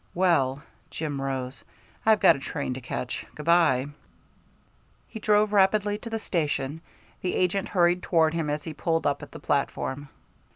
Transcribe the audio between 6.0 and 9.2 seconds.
the station; the agent hurried toward him as he pulled